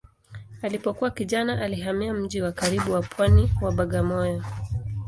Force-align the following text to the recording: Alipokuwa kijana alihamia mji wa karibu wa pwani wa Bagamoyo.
Alipokuwa 0.61 1.11
kijana 1.11 1.61
alihamia 1.61 2.13
mji 2.13 2.41
wa 2.41 2.51
karibu 2.51 2.91
wa 2.93 3.01
pwani 3.01 3.51
wa 3.61 3.71
Bagamoyo. 3.71 4.43